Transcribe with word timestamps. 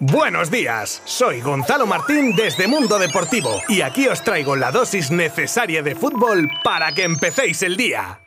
Buenos 0.00 0.48
días, 0.52 1.02
soy 1.06 1.40
Gonzalo 1.40 1.84
Martín 1.84 2.36
desde 2.36 2.68
Mundo 2.68 3.00
Deportivo 3.00 3.60
y 3.66 3.80
aquí 3.80 4.06
os 4.06 4.22
traigo 4.22 4.54
la 4.54 4.70
dosis 4.70 5.10
necesaria 5.10 5.82
de 5.82 5.96
fútbol 5.96 6.48
para 6.62 6.92
que 6.92 7.02
empecéis 7.02 7.64
el 7.64 7.76
día. 7.76 8.20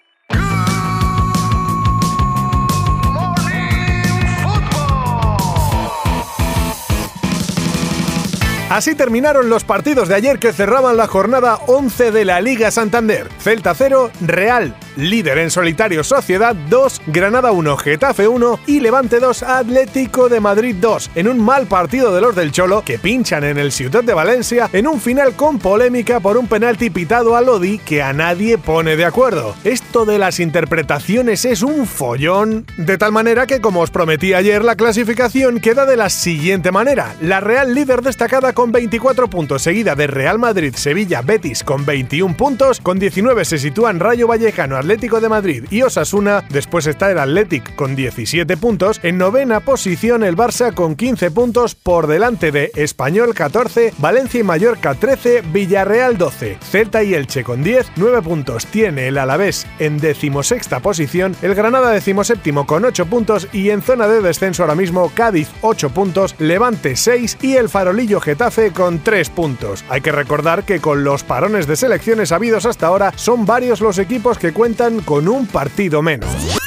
Así 8.70 8.94
terminaron 8.94 9.50
los 9.50 9.64
partidos 9.64 10.10
de 10.10 10.16
ayer 10.16 10.40
que 10.40 10.52
cerraban 10.52 10.98
la 10.98 11.08
jornada 11.08 11.58
11 11.68 12.12
de 12.12 12.26
la 12.26 12.42
Liga 12.42 12.70
Santander. 12.72 13.30
Celta 13.40 13.74
0, 13.74 14.12
Real 14.20 14.76
líder 14.96 15.38
en 15.38 15.52
solitario 15.52 16.04
Sociedad 16.04 16.56
2, 16.56 17.02
Granada 17.08 17.52
1, 17.52 17.78
Getafe 17.78 18.28
1 18.28 18.60
y 18.68 18.80
Levante 18.80 19.20
2, 19.20 19.44
Atlético 19.44 20.30
de 20.30 20.40
Madrid 20.40 20.76
2, 20.80 21.12
en 21.16 21.28
un 21.28 21.40
mal 21.44 21.68
partido 21.68 22.14
de 22.14 22.22
los 22.22 22.36
del 22.36 22.52
Cholo 22.52 22.84
que 22.84 23.00
pinchan 23.00 23.44
en 23.44 23.58
el 23.58 23.72
Ciudad 23.72 24.04
de 24.04 24.14
Valencia 24.14 24.70
en 24.74 24.88
un 24.88 25.00
final 25.00 25.34
con 25.36 25.60
polémica 25.60 26.20
por 26.20 26.38
un 26.38 26.48
penalti 26.48 26.90
pitado 26.90 27.36
a 27.36 27.42
Lodi 27.42 27.80
que 27.80 28.02
a 28.02 28.14
nadie 28.14 28.58
pone 28.58 28.96
de 28.96 29.06
acuerdo. 29.06 29.56
Esto 29.64 30.06
de 30.06 30.18
las 30.18 30.40
interpretaciones 30.40 31.46
es 31.46 31.62
un 31.62 31.86
follón, 31.86 32.66
de 32.78 32.98
tal 32.98 33.12
manera 33.12 33.48
que 33.48 33.62
como 33.62 33.82
os 33.82 33.92
prometí 33.92 34.34
ayer 34.34 34.64
la 34.64 34.76
clasificación 34.76 35.60
queda 35.60 35.86
de 35.86 35.98
la 35.98 36.10
siguiente 36.10 36.72
manera. 36.72 37.16
La 37.22 37.40
Real 37.40 37.74
líder 37.74 38.02
destacada 38.02 38.54
con 38.54 38.72
24 38.72 39.30
puntos, 39.30 39.62
seguida 39.62 39.96
de 39.96 40.08
Real 40.08 40.40
Madrid, 40.40 40.74
Sevilla, 40.76 41.22
Betis 41.22 41.64
con 41.64 41.86
21 41.86 42.36
puntos, 42.36 42.80
con 42.80 43.00
19 43.00 43.46
se 43.46 43.58
sitúan 43.58 44.00
Rayo 44.00 44.28
Vallecano, 44.28 44.78
Atlético 44.82 45.22
de 45.22 45.30
Madrid 45.30 45.66
y 45.70 45.84
Osasuna, 45.84 46.44
después 46.50 46.88
está 46.88 47.12
el 47.12 47.20
Athletic 47.20 47.76
con 47.76 47.96
17 47.96 48.58
puntos, 48.58 49.00
en 49.04 49.20
novena 49.20 49.60
posición 49.60 50.24
el 50.24 50.36
Barça 50.36 50.74
con 50.74 50.96
15 50.96 51.30
puntos 51.30 51.76
por 51.76 52.08
delante 52.08 52.52
de 52.52 52.72
Español 52.74 53.36
14, 53.36 53.94
Valencia 54.00 54.40
y 54.40 54.44
Mallorca 54.44 54.96
13, 54.96 55.44
Villarreal 55.54 56.18
12, 56.18 56.58
Celta 56.62 57.04
y 57.04 57.14
Elche 57.14 57.44
con 57.44 57.62
10, 57.62 57.92
9 57.96 58.24
puntos 58.24 58.66
tiene 58.66 59.08
el 59.08 59.20
Alavés 59.20 59.68
en 59.78 60.00
decimosexta 60.00 60.80
posición, 60.80 61.36
el 61.44 61.54
Granada 61.54 61.92
decimoséptimo 61.92 62.66
con 62.66 62.84
8 62.84 63.06
puntos 63.06 63.48
y 63.54 63.70
en 63.70 63.84
zona 63.84 64.08
de 64.08 64.22
descenso 64.22 64.64
ahora 64.64 64.74
mismo 64.74 65.12
Cádiz 65.14 65.50
8 65.62 65.92
puntos, 65.92 66.34
Levante 66.40 66.96
6 66.96 67.38
y 67.44 67.54
el 67.56 67.70
Farolillo 67.70 68.20
Getafe 68.20 68.72
con 68.72 68.98
3 68.98 69.30
puntos. 69.30 69.86
Hay 69.90 70.02
que 70.02 70.12
recordar 70.12 70.64
que 70.64 70.80
con 70.80 71.04
los 71.04 71.24
parones 71.24 71.68
de 71.68 71.76
selecciones 71.76 72.32
habidos 72.32 72.66
hasta 72.66 72.88
ahora 72.88 73.14
son 73.16 73.46
varios 73.46 73.80
los 73.80 74.00
equipos 74.00 74.40
que 74.40 74.54
cuentan 74.54 74.71
con 75.06 75.28
un 75.28 75.46
partido 75.48 76.02
menos. 76.02 76.61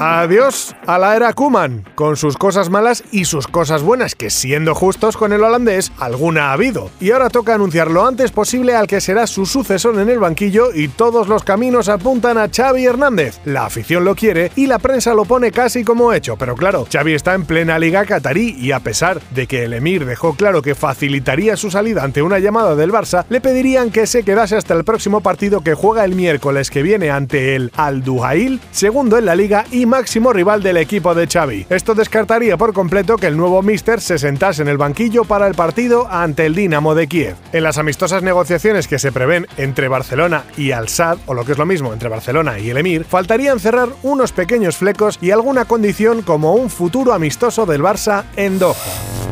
Adiós 0.00 0.74
a 0.88 0.98
la 0.98 1.14
era 1.14 1.32
Kuman, 1.32 1.84
con 1.94 2.16
sus 2.16 2.36
cosas 2.36 2.68
malas 2.68 3.04
y 3.12 3.26
sus 3.26 3.46
cosas 3.46 3.82
buenas, 3.82 4.16
que 4.16 4.28
siendo 4.28 4.74
justos 4.74 5.16
con 5.16 5.32
el 5.32 5.44
holandés, 5.44 5.92
alguna 5.98 6.48
ha 6.48 6.52
habido. 6.54 6.90
Y 7.00 7.12
ahora 7.12 7.30
toca 7.30 7.54
anunciar 7.54 7.92
lo 7.92 8.04
antes 8.04 8.32
posible 8.32 8.74
al 8.74 8.88
que 8.88 9.00
será 9.00 9.28
su 9.28 9.46
sucesor 9.46 10.00
en 10.00 10.08
el 10.08 10.18
banquillo 10.18 10.74
y 10.74 10.88
todos 10.88 11.28
los 11.28 11.44
caminos 11.44 11.88
apuntan 11.88 12.38
a 12.38 12.48
Xavi 12.48 12.84
Hernández. 12.84 13.38
La 13.44 13.66
afición 13.66 14.04
lo 14.04 14.16
quiere 14.16 14.50
y 14.56 14.66
la 14.66 14.80
prensa 14.80 15.14
lo 15.14 15.26
pone 15.26 15.52
casi 15.52 15.84
como 15.84 16.12
hecho, 16.12 16.36
pero 16.36 16.56
claro, 16.56 16.88
Xavi 16.92 17.14
está 17.14 17.34
en 17.34 17.44
plena 17.44 17.78
liga 17.78 18.04
catarí 18.04 18.56
y 18.58 18.72
a 18.72 18.80
pesar 18.80 19.20
de 19.30 19.46
que 19.46 19.62
el 19.62 19.74
Emir 19.74 20.06
dejó 20.06 20.34
claro 20.34 20.60
que 20.60 20.74
facilitaría 20.74 21.56
su 21.56 21.70
salida 21.70 22.02
ante 22.02 22.20
una 22.20 22.40
llamada 22.40 22.74
del 22.74 22.92
Barça, 22.92 23.26
le 23.28 23.40
pedirían 23.40 23.92
que 23.92 24.08
se 24.08 24.24
quedase 24.24 24.56
hasta 24.56 24.74
el 24.74 24.82
próximo 24.82 25.20
partido 25.20 25.60
que 25.62 25.74
juega 25.74 26.04
el 26.04 26.16
miércoles 26.16 26.70
que 26.70 26.82
viene 26.82 27.10
ante 27.10 27.54
el 27.54 27.70
Al 27.76 28.02
Duhail, 28.02 28.60
segundo 28.72 29.18
en 29.18 29.26
la 29.26 29.36
liga 29.36 29.64
y 29.70 29.83
máximo 29.86 30.32
rival 30.32 30.62
del 30.62 30.76
equipo 30.76 31.14
de 31.14 31.26
Xavi. 31.26 31.66
Esto 31.68 31.94
descartaría 31.94 32.56
por 32.56 32.72
completo 32.72 33.16
que 33.16 33.26
el 33.26 33.36
nuevo 33.36 33.62
Mister 33.62 34.00
se 34.00 34.18
sentase 34.18 34.62
en 34.62 34.68
el 34.68 34.78
banquillo 34.78 35.24
para 35.24 35.46
el 35.46 35.54
partido 35.54 36.06
ante 36.10 36.46
el 36.46 36.54
Dinamo 36.54 36.94
de 36.94 37.06
Kiev. 37.06 37.36
En 37.52 37.62
las 37.62 37.78
amistosas 37.78 38.22
negociaciones 38.22 38.88
que 38.88 38.98
se 38.98 39.12
prevén 39.12 39.46
entre 39.56 39.88
Barcelona 39.88 40.44
y 40.56 40.72
Al-Sad, 40.72 41.18
o 41.26 41.34
lo 41.34 41.44
que 41.44 41.52
es 41.52 41.58
lo 41.58 41.66
mismo, 41.66 41.92
entre 41.92 42.08
Barcelona 42.08 42.58
y 42.58 42.70
el 42.70 42.76
Emir, 42.76 43.04
faltarían 43.04 43.60
cerrar 43.60 43.88
unos 44.02 44.32
pequeños 44.32 44.76
flecos 44.76 45.18
y 45.20 45.30
alguna 45.30 45.64
condición 45.64 46.22
como 46.22 46.54
un 46.54 46.70
futuro 46.70 47.12
amistoso 47.12 47.66
del 47.66 47.82
Barça 47.82 48.24
en 48.36 48.58
Doha. 48.58 49.23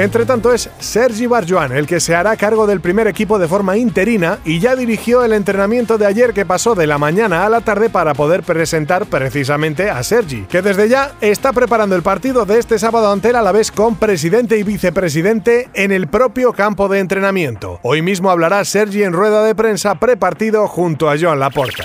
Entre 0.00 0.24
tanto 0.24 0.54
es 0.54 0.70
Sergi 0.78 1.26
Barjuan 1.26 1.72
el 1.72 1.86
que 1.86 2.00
se 2.00 2.14
hará 2.14 2.34
cargo 2.38 2.66
del 2.66 2.80
primer 2.80 3.06
equipo 3.06 3.38
de 3.38 3.46
forma 3.46 3.76
interina 3.76 4.38
y 4.46 4.58
ya 4.58 4.74
dirigió 4.74 5.22
el 5.22 5.34
entrenamiento 5.34 5.98
de 5.98 6.06
ayer 6.06 6.32
que 6.32 6.46
pasó 6.46 6.74
de 6.74 6.86
la 6.86 6.96
mañana 6.96 7.44
a 7.44 7.50
la 7.50 7.60
tarde 7.60 7.90
para 7.90 8.14
poder 8.14 8.42
presentar 8.42 9.04
precisamente 9.04 9.90
a 9.90 10.02
Sergi, 10.02 10.46
que 10.48 10.62
desde 10.62 10.88
ya 10.88 11.12
está 11.20 11.52
preparando 11.52 11.96
el 11.96 12.02
partido 12.02 12.46
de 12.46 12.58
este 12.58 12.78
sábado 12.78 13.12
ante 13.12 13.28
el 13.28 13.36
Alavés 13.36 13.70
con 13.70 13.96
presidente 13.96 14.56
y 14.56 14.62
vicepresidente 14.62 15.68
en 15.74 15.92
el 15.92 16.08
propio 16.08 16.54
campo 16.54 16.88
de 16.88 17.00
entrenamiento. 17.00 17.78
Hoy 17.82 18.00
mismo 18.00 18.30
hablará 18.30 18.64
Sergi 18.64 19.02
en 19.02 19.12
rueda 19.12 19.44
de 19.44 19.54
prensa 19.54 19.96
prepartido 19.96 20.66
junto 20.66 21.10
a 21.10 21.18
Joan 21.18 21.40
Laporta. 21.40 21.84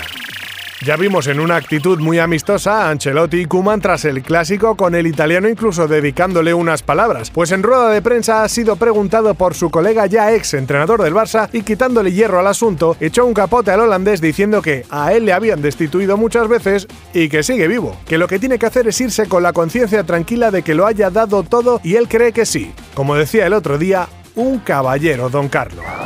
Ya 0.84 0.96
vimos 0.96 1.26
en 1.26 1.40
una 1.40 1.56
actitud 1.56 1.98
muy 1.98 2.18
amistosa 2.18 2.82
a 2.82 2.90
Ancelotti 2.90 3.38
y 3.38 3.44
Kuman 3.46 3.80
tras 3.80 4.04
el 4.04 4.22
clásico 4.22 4.76
con 4.76 4.94
el 4.94 5.06
italiano 5.06 5.48
incluso 5.48 5.88
dedicándole 5.88 6.52
unas 6.52 6.82
palabras, 6.82 7.30
pues 7.30 7.50
en 7.52 7.62
rueda 7.62 7.88
de 7.88 8.02
prensa 8.02 8.42
ha 8.42 8.48
sido 8.48 8.76
preguntado 8.76 9.32
por 9.34 9.54
su 9.54 9.70
colega 9.70 10.04
ya 10.04 10.34
ex 10.34 10.52
entrenador 10.52 11.02
del 11.02 11.14
Barça 11.14 11.48
y 11.52 11.62
quitándole 11.62 12.12
hierro 12.12 12.40
al 12.40 12.46
asunto, 12.46 12.94
echó 13.00 13.24
un 13.24 13.32
capote 13.32 13.70
al 13.70 13.80
holandés 13.80 14.20
diciendo 14.20 14.60
que 14.60 14.84
a 14.90 15.14
él 15.14 15.24
le 15.24 15.32
habían 15.32 15.62
destituido 15.62 16.18
muchas 16.18 16.46
veces 16.46 16.86
y 17.14 17.30
que 17.30 17.42
sigue 17.42 17.68
vivo, 17.68 17.96
que 18.06 18.18
lo 18.18 18.28
que 18.28 18.38
tiene 18.38 18.58
que 18.58 18.66
hacer 18.66 18.86
es 18.86 19.00
irse 19.00 19.26
con 19.26 19.42
la 19.42 19.54
conciencia 19.54 20.04
tranquila 20.04 20.50
de 20.50 20.62
que 20.62 20.74
lo 20.74 20.86
haya 20.86 21.08
dado 21.08 21.42
todo 21.42 21.80
y 21.82 21.96
él 21.96 22.06
cree 22.06 22.32
que 22.32 22.44
sí. 22.44 22.70
Como 22.94 23.16
decía 23.16 23.46
el 23.46 23.54
otro 23.54 23.78
día, 23.78 24.08
un 24.34 24.58
caballero, 24.58 25.30
don 25.30 25.48
Carlos. 25.48 26.05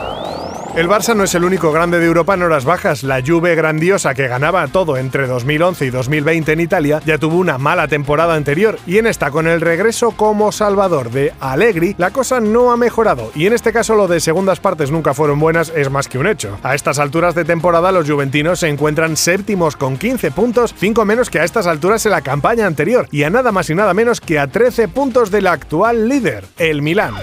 El 0.77 0.89
Barça 0.89 1.17
no 1.17 1.25
es 1.25 1.35
el 1.35 1.43
único 1.43 1.73
grande 1.73 1.99
de 1.99 2.07
Europa 2.07 2.35
en 2.35 2.43
horas 2.43 2.65
bajas. 2.65 3.03
La 3.03 3.21
Juve 3.27 3.57
grandiosa 3.57 4.15
que 4.15 4.29
ganaba 4.29 4.69
todo 4.69 4.97
entre 4.97 5.27
2011 5.27 5.87
y 5.87 5.91
2020 5.91 6.53
en 6.53 6.61
Italia 6.61 7.03
ya 7.05 7.19
tuvo 7.19 7.39
una 7.39 7.59
mala 7.59 7.89
temporada 7.89 8.35
anterior 8.35 8.79
y 8.87 8.99
en 8.99 9.09
esta 9.09 9.33
con 9.33 9.49
el 9.49 9.61
regreso 9.61 10.13
como 10.13 10.53
salvador 10.53 11.11
de 11.11 11.35
Allegri 11.41 11.97
la 11.99 12.13
cosa 12.13 12.39
no 12.39 12.71
ha 12.71 12.77
mejorado 12.77 13.33
y 13.35 13.47
en 13.47 13.53
este 13.53 13.73
caso 13.73 13.97
lo 13.97 14.07
de 14.07 14.21
segundas 14.21 14.61
partes 14.61 14.93
nunca 14.93 15.13
fueron 15.13 15.41
buenas 15.41 15.73
es 15.75 15.91
más 15.91 16.07
que 16.07 16.19
un 16.19 16.29
hecho. 16.29 16.57
A 16.63 16.77
estas 16.77 17.01
alturas 17.01 17.35
de 17.35 17.45
temporada 17.45 17.91
los 17.91 18.09
juventinos 18.09 18.61
se 18.61 18.69
encuentran 18.69 19.17
séptimos 19.17 19.75
con 19.75 19.99
15 19.99 20.31
puntos, 20.31 20.73
5 20.79 21.05
menos 21.05 21.31
que 21.31 21.41
a 21.41 21.45
estas 21.45 21.67
alturas 21.67 22.07
en 22.07 22.13
la 22.13 22.23
campaña 22.23 22.67
anterior 22.67 23.09
y 23.11 23.25
a 23.25 23.31
nada 23.31 23.51
más 23.51 23.69
y 23.71 23.75
nada 23.75 23.93
menos 23.93 24.21
que 24.21 24.39
a 24.39 24.47
13 24.47 24.87
puntos 24.87 25.33
del 25.33 25.49
actual 25.49 26.09
líder, 26.09 26.45
el 26.59 26.81
Milán. 26.81 27.15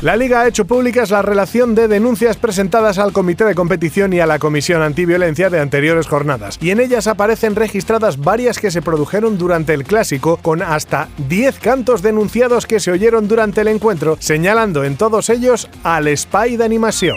La 0.00 0.16
liga 0.16 0.42
ha 0.42 0.48
hecho 0.48 0.66
públicas 0.66 1.10
la 1.10 1.22
relación 1.22 1.74
de 1.74 1.88
denuncias 1.88 2.36
presentadas 2.36 2.83
al 2.84 3.12
comité 3.12 3.44
de 3.44 3.54
competición 3.54 4.12
y 4.12 4.20
a 4.20 4.26
la 4.26 4.38
comisión 4.38 4.82
antiviolencia 4.82 5.48
de 5.48 5.58
anteriores 5.58 6.06
jornadas, 6.06 6.58
y 6.60 6.70
en 6.70 6.80
ellas 6.80 7.06
aparecen 7.06 7.56
registradas 7.56 8.18
varias 8.18 8.58
que 8.58 8.70
se 8.70 8.82
produjeron 8.82 9.38
durante 9.38 9.72
el 9.72 9.84
clásico, 9.84 10.36
con 10.36 10.60
hasta 10.60 11.08
10 11.28 11.58
cantos 11.60 12.02
denunciados 12.02 12.66
que 12.66 12.80
se 12.80 12.90
oyeron 12.90 13.26
durante 13.26 13.62
el 13.62 13.68
encuentro, 13.68 14.18
señalando 14.20 14.84
en 14.84 14.96
todos 14.96 15.30
ellos 15.30 15.68
al 15.82 16.14
spy 16.14 16.58
de 16.58 16.64
animación. 16.64 17.16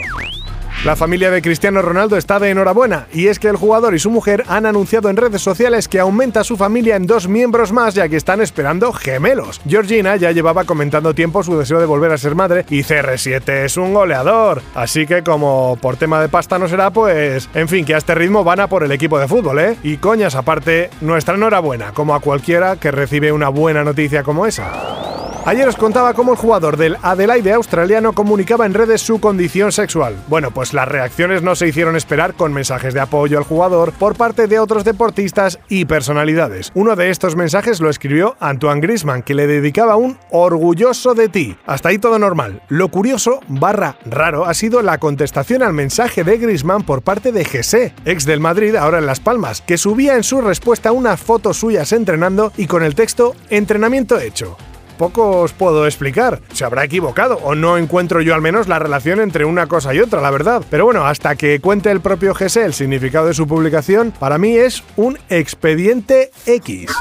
La 0.86 0.96
familia 0.96 1.32
de 1.32 1.42
Cristiano 1.42 1.82
Ronaldo 1.82 2.18
está 2.18 2.40
de 2.40 2.52
enhorabuena 2.52 3.08
y 3.12 3.28
es 3.28 3.40
que 3.40 3.48
el 3.48 3.56
jugador 3.56 3.96
y 3.96 4.00
su 4.00 4.12
mujer 4.12 4.44
han 4.48 4.68
anunciado 4.68 5.10
en 5.10 5.18
redes 5.18 5.42
sociales 5.42 5.88
que 5.88 6.00
aumenta 6.00 6.44
su 6.44 6.56
familia 6.56 6.96
en 6.96 7.08
dos 7.08 7.28
miembros 7.28 7.72
más 7.72 7.96
ya 7.96 8.08
que 8.08 8.16
están 8.16 8.42
esperando 8.42 8.94
gemelos. 8.94 9.60
Georgina 9.68 10.16
ya 10.18 10.32
llevaba 10.32 10.66
comentando 10.66 11.16
tiempo 11.16 11.42
su 11.42 11.58
deseo 11.58 11.80
de 11.80 11.88
volver 11.88 12.12
a 12.12 12.18
ser 12.20 12.36
madre 12.36 12.64
y 12.70 12.84
CR7 12.84 13.66
es 13.66 13.76
un 13.76 13.96
goleador. 13.96 14.62
Así 14.76 15.08
que 15.08 15.24
como 15.24 15.80
por 15.82 15.98
tema 15.98 16.22
de 16.22 16.30
pasta 16.30 16.60
no 16.60 16.68
será, 16.68 16.92
pues 16.92 17.50
en 17.56 17.68
fin, 17.68 17.84
que 17.84 17.96
a 17.96 17.98
este 17.98 18.14
ritmo 18.14 18.44
van 18.44 18.60
a 18.60 18.68
por 18.68 18.84
el 18.84 18.92
equipo 18.92 19.18
de 19.18 19.28
fútbol, 19.28 19.60
¿eh? 19.60 19.78
Y 19.82 19.98
coñas 19.98 20.36
aparte, 20.36 20.92
nuestra 21.02 21.36
enhorabuena, 21.36 21.92
como 21.92 22.14
a 22.14 22.20
cualquiera 22.20 22.76
que 22.76 22.92
recibe 22.92 23.32
una 23.32 23.50
buena 23.50 23.84
noticia 23.84 24.22
como 24.22 24.46
esa. 24.46 25.27
Ayer 25.48 25.66
os 25.66 25.78
contaba 25.78 26.14
cómo 26.14 26.34
el 26.34 26.38
jugador 26.38 26.76
del 26.76 26.98
Adelaide 27.02 27.54
australiano 27.54 28.12
comunicaba 28.12 28.66
en 28.66 28.74
redes 28.74 29.00
su 29.00 29.22
condición 29.22 29.72
sexual. 29.72 30.14
Bueno, 30.28 30.52
pues 30.52 30.74
las 30.74 30.90
reacciones 30.90 31.42
no 31.42 31.56
se 31.56 31.70
hicieron 31.70 31.96
esperar 31.96 32.34
con 32.34 32.52
mensajes 32.52 32.94
de 32.94 33.00
apoyo 33.00 33.38
al 33.38 33.46
jugador 33.46 33.94
por 33.94 34.18
parte 34.18 34.48
de 34.48 34.60
otros 34.60 34.84
deportistas 34.84 35.58
y 35.70 35.86
personalidades. 35.86 36.74
Uno 36.74 36.98
de 36.98 37.12
estos 37.12 37.38
mensajes 37.38 37.80
lo 37.80 37.90
escribió 37.90 38.36
Antoine 38.42 38.82
Grisman, 38.82 39.24
que 39.24 39.36
le 39.36 39.48
dedicaba 39.48 39.96
un 39.96 40.18
orgulloso 40.32 41.14
de 41.14 41.30
ti. 41.30 41.56
Hasta 41.66 41.88
ahí 41.88 41.98
todo 41.98 42.20
normal. 42.20 42.62
Lo 42.68 42.90
curioso, 42.90 43.40
barra 43.48 43.96
raro, 44.04 44.48
ha 44.48 44.54
sido 44.54 44.82
la 44.82 44.98
contestación 44.98 45.64
al 45.64 45.72
mensaje 45.72 46.26
de 46.26 46.40
Grisman 46.40 46.84
por 46.84 47.04
parte 47.04 47.32
de 47.32 47.46
Jesse, 47.46 47.94
ex 48.04 48.26
del 48.26 48.42
Madrid, 48.42 48.76
ahora 48.76 48.98
en 48.98 49.06
Las 49.06 49.22
Palmas, 49.22 49.62
que 49.62 49.78
subía 49.78 50.18
en 50.18 50.24
su 50.24 50.42
respuesta 50.42 50.92
unas 50.92 51.22
fotos 51.22 51.56
suyas 51.56 51.94
entrenando 51.94 52.52
y 52.58 52.68
con 52.68 52.84
el 52.84 52.96
texto 52.96 53.34
entrenamiento 53.50 54.20
hecho 54.20 54.58
poco 54.98 55.42
os 55.42 55.54
puedo 55.54 55.86
explicar. 55.86 56.42
Se 56.54 56.66
habrá 56.66 56.84
equivocado 56.84 57.38
o 57.44 57.56
no 57.56 57.78
encuentro 57.78 58.22
yo 58.22 58.34
al 58.36 58.42
menos 58.42 58.68
la 58.68 58.80
relación 58.80 59.22
entre 59.22 59.46
una 59.46 59.68
cosa 59.68 59.94
y 59.94 60.00
otra, 60.00 60.22
la 60.22 60.32
verdad. 60.32 60.64
Pero 60.70 60.86
bueno, 60.86 61.06
hasta 61.06 61.36
que 61.36 61.60
cuente 61.60 61.92
el 61.92 62.02
propio 62.02 62.34
GS 62.34 62.58
el 62.58 62.74
significado 62.74 63.28
de 63.28 63.34
su 63.34 63.48
publicación, 63.48 64.12
para 64.20 64.38
mí 64.38 64.56
es 64.56 64.84
un 64.96 65.18
expediente 65.30 66.32
X. 66.46 66.92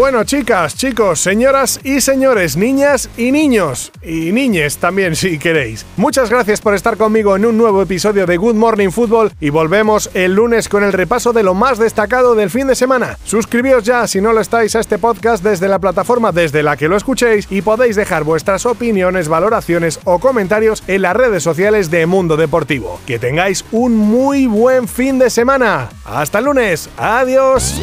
Bueno, 0.00 0.24
chicas, 0.24 0.76
chicos, 0.76 1.20
señoras 1.20 1.78
y 1.84 2.00
señores, 2.00 2.56
niñas 2.56 3.10
y 3.18 3.30
niños, 3.32 3.92
y 4.02 4.32
niñes 4.32 4.78
también 4.78 5.14
si 5.14 5.38
queréis. 5.38 5.84
Muchas 5.98 6.30
gracias 6.30 6.62
por 6.62 6.74
estar 6.74 6.96
conmigo 6.96 7.36
en 7.36 7.44
un 7.44 7.58
nuevo 7.58 7.82
episodio 7.82 8.24
de 8.24 8.38
Good 8.38 8.54
Morning 8.54 8.88
Football 8.88 9.32
y 9.40 9.50
volvemos 9.50 10.08
el 10.14 10.32
lunes 10.32 10.70
con 10.70 10.84
el 10.84 10.94
repaso 10.94 11.34
de 11.34 11.42
lo 11.42 11.52
más 11.52 11.78
destacado 11.78 12.34
del 12.34 12.48
fin 12.48 12.66
de 12.66 12.76
semana. 12.76 13.18
Suscribíos 13.24 13.84
ya 13.84 14.06
si 14.06 14.22
no 14.22 14.32
lo 14.32 14.40
estáis 14.40 14.74
a 14.74 14.80
este 14.80 14.96
podcast 14.96 15.44
desde 15.44 15.68
la 15.68 15.78
plataforma 15.78 16.32
desde 16.32 16.62
la 16.62 16.78
que 16.78 16.88
lo 16.88 16.96
escuchéis 16.96 17.46
y 17.50 17.60
podéis 17.60 17.94
dejar 17.94 18.24
vuestras 18.24 18.64
opiniones, 18.64 19.28
valoraciones 19.28 20.00
o 20.04 20.18
comentarios 20.18 20.82
en 20.86 21.02
las 21.02 21.14
redes 21.14 21.42
sociales 21.42 21.90
de 21.90 22.06
Mundo 22.06 22.38
Deportivo. 22.38 22.98
Que 23.06 23.18
tengáis 23.18 23.66
un 23.70 23.98
muy 23.98 24.46
buen 24.46 24.88
fin 24.88 25.18
de 25.18 25.28
semana. 25.28 25.90
Hasta 26.06 26.38
el 26.38 26.46
lunes. 26.46 26.88
Adiós. 26.96 27.82